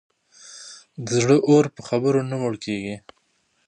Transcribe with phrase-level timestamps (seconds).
[1.05, 2.95] د زړه اور په خبرو نه مړ کېږي.